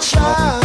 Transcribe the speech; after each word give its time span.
child. 0.00 0.63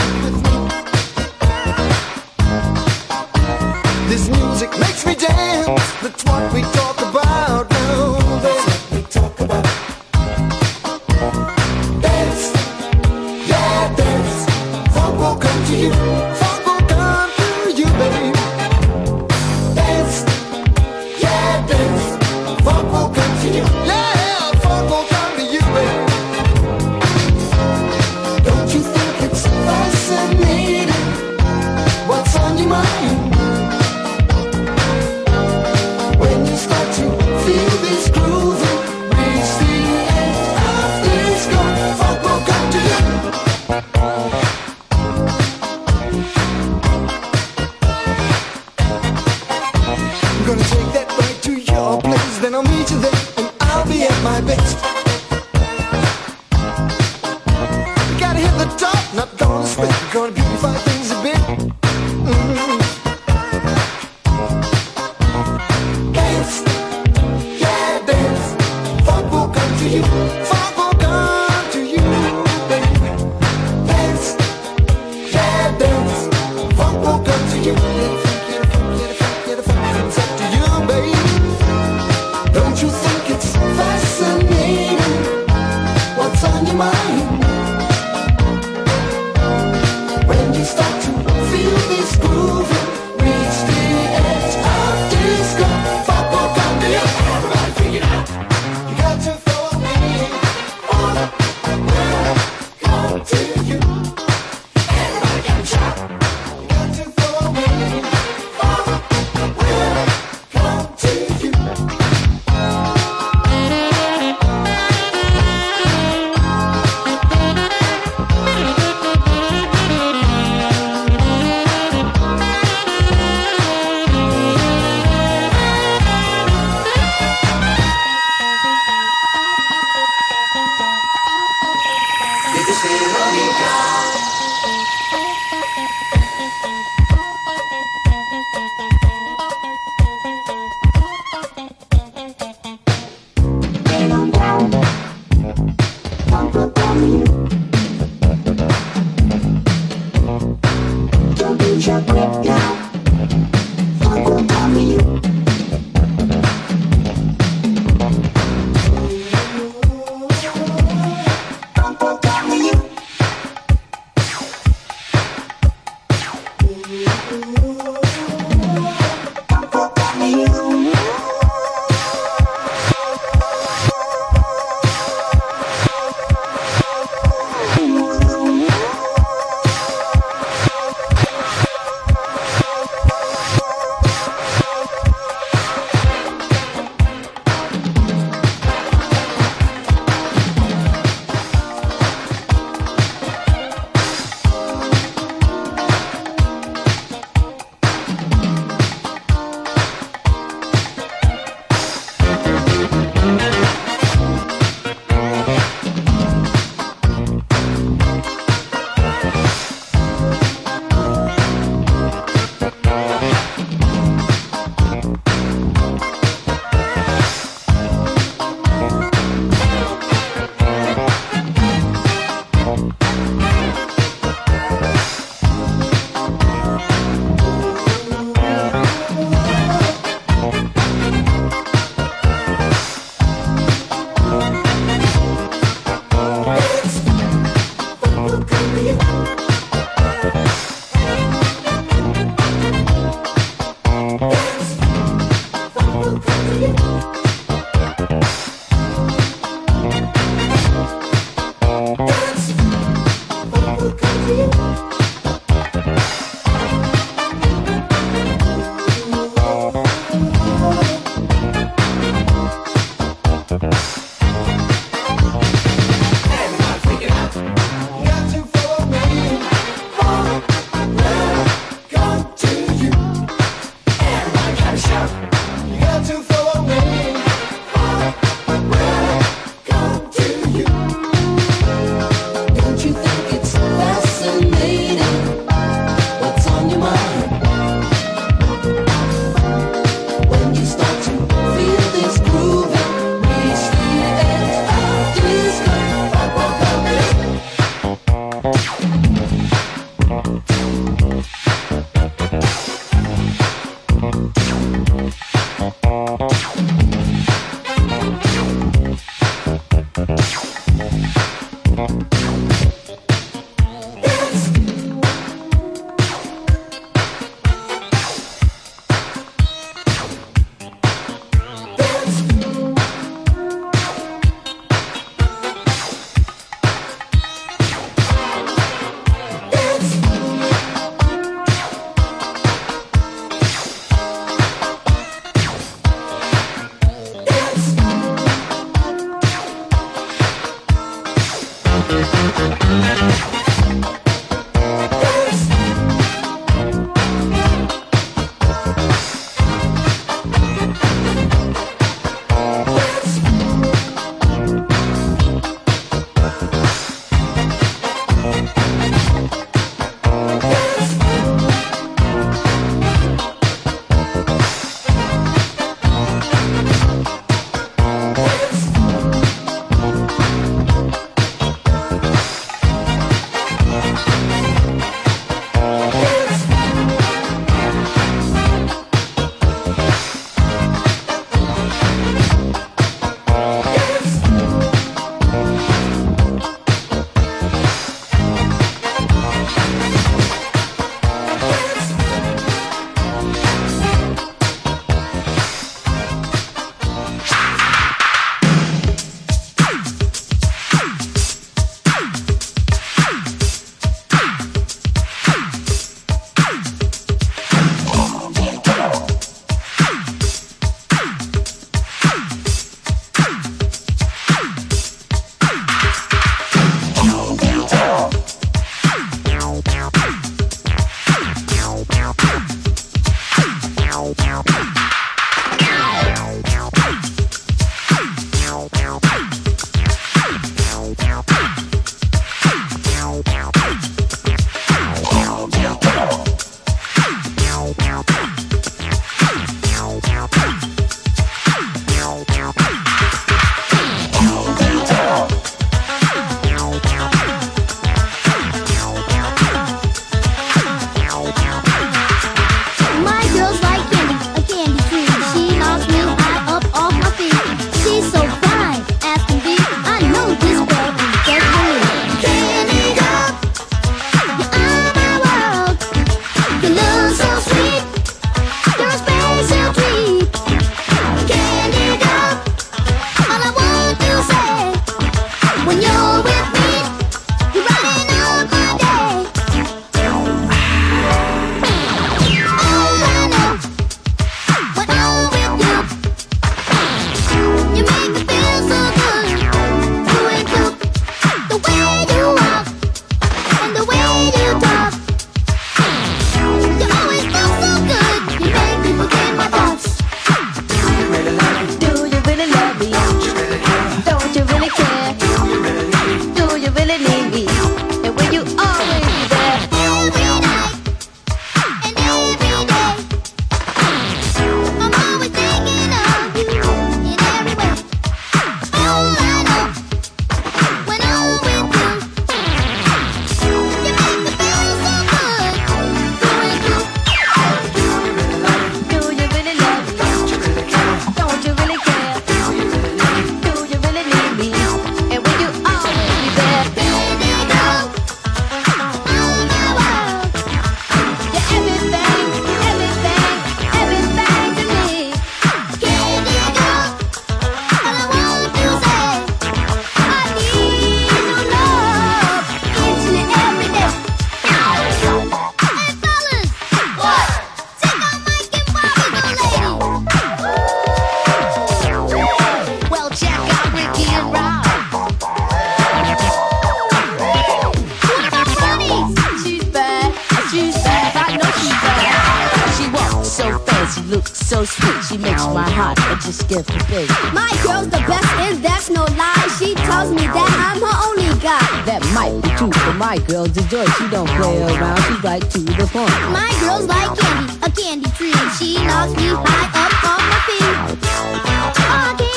sweet, 574.65 575.01
she 575.07 575.17
makes 575.17 575.45
my 575.47 575.69
heart 575.69 575.97
it 576.11 576.19
just 576.21 576.47
gives 576.49 576.67
to 576.67 576.79
big. 576.89 577.07
My 577.33 577.51
girl's 577.63 577.87
the 577.87 578.03
best, 578.07 578.27
and 578.43 578.63
that's 578.63 578.89
no 578.89 579.03
lie. 579.15 579.47
She 579.57 579.75
tells 579.75 580.11
me 580.11 580.27
that 580.27 580.51
I'm 580.59 580.81
her 580.83 580.97
only 581.07 581.31
guy. 581.39 581.63
That 581.85 582.03
might 582.13 582.35
be 582.43 582.49
true, 582.57 582.69
but 582.69 582.97
my 582.97 583.17
girl's 583.27 583.55
a 583.55 583.63
joy. 583.71 583.85
She 583.97 584.09
don't 584.09 584.27
play 584.27 584.61
around, 584.63 584.99
she's 585.03 585.23
right 585.23 585.41
to 585.41 585.59
the 585.59 585.87
point. 585.91 586.11
My 586.35 586.51
girl's 586.59 586.87
like 586.87 587.15
candy, 587.17 587.53
a 587.63 587.69
candy 587.71 588.09
tree. 588.17 588.35
She 588.59 588.75
knocks 588.83 589.15
me 589.15 589.31
high 589.31 589.69
up 589.79 589.95
on 590.03 590.21
my 590.27 590.39
feet. 590.47 590.99
Oh, 591.01 592.28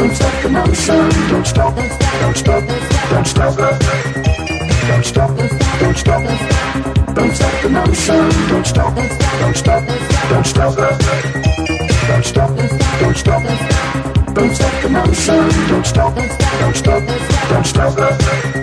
Don't 0.00 0.16
stop 0.16 0.42
the 0.42 0.48
motion. 0.48 1.10
Don't 1.28 1.46
stop. 1.46 1.74
Don't 1.76 2.34
stop. 2.34 2.64
Don't 3.10 3.26
stop. 3.26 3.56
Don't 3.58 5.04
stop. 5.04 5.36
Don't 5.78 5.96
stop. 5.98 6.22
Don't 7.14 7.34
stop 7.36 7.62
the 7.62 7.68
motion. 7.68 8.30
Don't 8.48 8.66
stop. 8.66 8.94
Don't 8.94 9.56
stop. 9.56 9.86
Don't 10.30 10.46
stop. 10.46 10.76
Don't 12.08 12.24
stop. 12.24 12.56
Don't 12.98 13.14
stop. 13.14 13.42
Don't 14.34 14.54
stop 14.54 14.82
the 14.82 14.88
motion. 14.88 15.68
Don't 15.68 15.86
stop. 15.86 16.14
Don't 16.14 16.76
stop. 16.76 17.02
Don't 17.50 17.66
stop. 17.66 18.59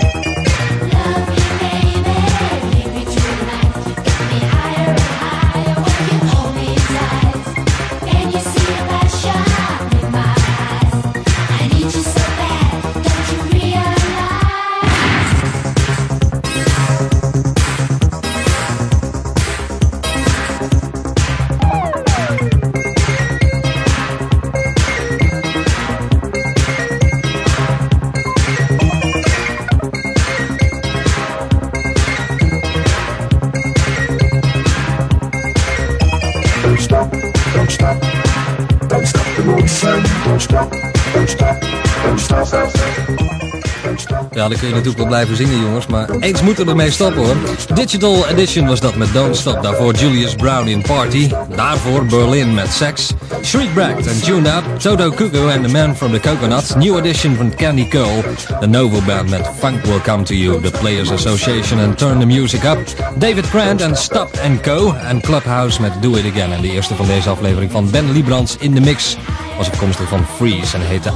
Ja, 44.38 44.48
dan 44.48 44.58
kun 44.58 44.68
je 44.68 44.74
natuurlijk 44.74 44.98
wel 44.98 45.08
blijven 45.08 45.36
zingen, 45.36 45.60
jongens. 45.60 45.88
Maar 45.88 46.10
eens 46.20 46.42
moeten 46.42 46.66
we 46.66 46.70
ermee 46.72 46.92
stoppen, 46.92 47.24
hoor. 47.24 47.36
Digital 47.74 48.28
Edition 48.28 48.68
was 48.68 48.80
dat 48.80 48.96
met 48.96 49.14
Don't 49.14 49.38
Stop. 49.38 49.64
Daarvoor 49.64 49.94
Julius 49.94 50.36
Brown 50.36 50.68
in 50.68 50.82
Party. 50.82 51.30
Daarvoor 51.56 52.06
Berlin 52.06 52.54
met 52.54 52.68
Sex. 52.68 53.14
Shriek 53.44 53.74
Bracked 53.74 54.08
en 54.08 54.22
Tuned 54.22 54.48
Up. 54.48 54.80
Toto 54.80 55.10
Cuckoo 55.12 55.50
and 55.50 55.64
the 55.64 55.70
Man 55.70 55.96
from 55.96 56.12
the 56.12 56.20
Coconuts. 56.20 56.76
New 56.76 56.98
Edition 56.98 57.36
van 57.36 57.56
Candy 57.56 57.88
Cole. 57.88 58.24
The 58.60 58.68
Novo 58.68 59.02
Band 59.02 59.30
met 59.30 59.50
Funk 59.58 59.86
Will 59.86 60.02
Come 60.02 60.24
to 60.24 60.34
You. 60.34 60.62
The 60.62 60.72
Players 60.80 61.12
Association 61.12 61.80
en 61.80 61.96
Turn 61.96 62.20
the 62.20 62.26
Music 62.26 62.64
Up. 62.64 62.80
David 63.16 63.46
Grant 63.46 63.82
en 63.82 63.96
Stop 63.96 64.30
and 64.44 64.62
Co. 64.62 64.94
En 65.08 65.22
Clubhouse 65.22 65.82
met 65.82 65.92
Do 66.02 66.16
It 66.16 66.26
Again. 66.32 66.54
En 66.54 66.62
de 66.62 66.72
eerste 66.72 66.96
van 66.96 67.08
deze 67.08 67.30
aflevering 67.30 67.72
van 67.72 67.90
Ben 67.92 68.12
Librans 68.12 68.56
in 68.60 68.74
de 68.74 68.82
mix 68.82 69.18
was 69.58 69.70
afkomstig 69.70 70.08
van 70.08 70.26
Freeze 70.36 70.76
en 70.76 70.82
heette 70.82 71.12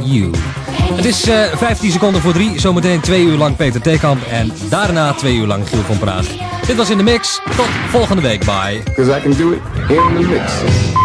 IOU. 0.00 0.30
Het 0.94 1.04
is 1.04 1.28
eh 1.28 1.56
15 1.56 1.90
seconden 1.90 2.20
voor 2.20 2.32
drie. 2.32 2.60
Zometeen 2.60 3.00
twee 3.00 3.24
uur 3.24 3.36
lang 3.36 3.56
Peter 3.56 3.80
Theekamp. 3.80 4.22
En 4.30 4.52
daarna 4.68 5.12
twee 5.12 5.36
uur 5.36 5.46
lang 5.46 5.68
Giel 5.68 5.82
van 5.82 5.98
Praag. 5.98 6.26
Dit 6.66 6.76
was 6.76 6.90
in 6.90 6.96
de 6.96 7.02
mix. 7.02 7.40
Tot 7.56 7.68
volgende 7.88 8.22
week. 8.22 8.44
Bye. 8.44 8.82
Cause 8.94 9.16
I 9.16 9.20
can 9.20 9.32
do 9.32 9.52
it 9.52 9.60
in 9.88 10.14
the 10.16 10.28
mix. 10.28 10.97